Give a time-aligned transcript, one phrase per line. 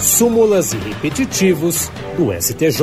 [0.00, 2.80] súmulas e repetitivos do STJ.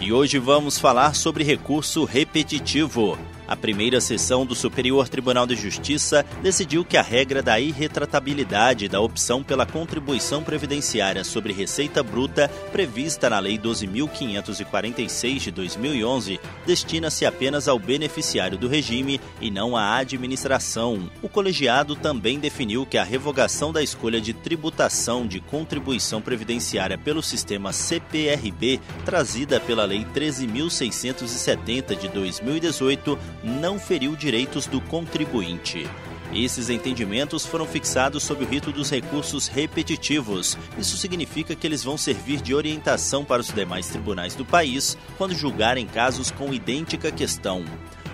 [0.00, 3.16] E hoje vamos falar sobre recurso repetitivo.
[3.48, 9.00] A primeira sessão do Superior Tribunal de Justiça decidiu que a regra da irretratabilidade da
[9.00, 17.68] opção pela contribuição previdenciária sobre receita bruta, prevista na Lei 12.546 de 2011, destina-se apenas
[17.68, 21.08] ao beneficiário do regime e não à administração.
[21.22, 27.22] O colegiado também definiu que a revogação da escolha de tributação de contribuição previdenciária pelo
[27.22, 35.86] sistema CPRB, trazida pela Lei 13.670 de 2018, não feriu direitos do contribuinte.
[36.32, 40.58] Esses entendimentos foram fixados sob o rito dos recursos repetitivos.
[40.76, 45.34] Isso significa que eles vão servir de orientação para os demais tribunais do país quando
[45.34, 47.64] julgarem casos com idêntica questão.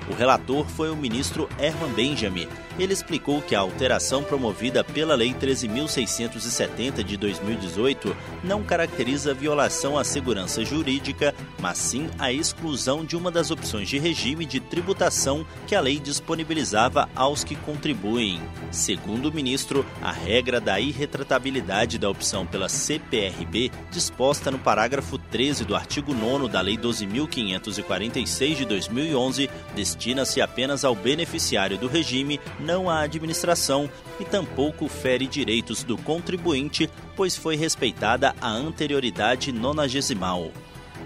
[0.09, 2.49] O relator foi o ministro Herman Benjamin.
[2.79, 10.05] Ele explicou que a alteração promovida pela Lei 13.670 de 2018 não caracteriza violação à
[10.05, 15.75] segurança jurídica, mas sim a exclusão de uma das opções de regime de tributação que
[15.75, 18.41] a lei disponibilizava aos que contribuem.
[18.71, 25.65] Segundo o ministro, a regra da irretratabilidade da opção pela CPRB, disposta no parágrafo 13
[25.65, 29.51] do artigo 9 da Lei 12.546 de 2011,
[29.95, 36.89] destina-se apenas ao beneficiário do regime, não à administração, e tampouco fere direitos do contribuinte,
[37.15, 40.51] pois foi respeitada a anterioridade nonagesimal.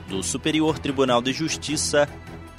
[0.08, 2.08] Do Superior Tribunal de Justiça,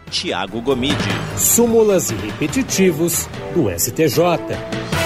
[0.10, 0.96] Tiago Gomide.
[1.38, 4.97] Súmulas e repetitivos do STJ.